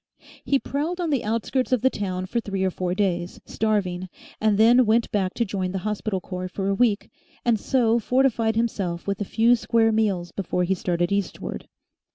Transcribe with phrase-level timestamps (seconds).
[0.43, 4.57] He prowled on the outskirts of the town for three or four days, starving, and
[4.57, 7.11] then went back to join the Hospital Corps for a week,
[7.45, 11.67] and so fortified himself with a few square meals before he started eastward.